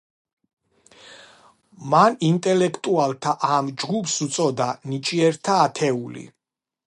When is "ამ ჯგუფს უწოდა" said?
3.57-4.69